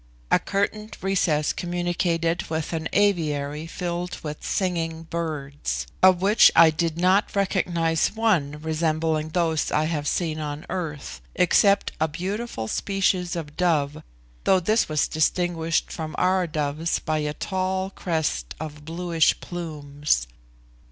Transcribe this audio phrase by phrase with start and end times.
[0.31, 6.97] A curtained recess communicated with an aviary filled with singing birds, of which I did
[6.97, 13.55] not recognise one resembling those I have seen on earth, except a beautiful species of
[13.55, 14.01] dove,
[14.45, 20.25] though this was distinguished from our doves by a tall crest of bluish plumes.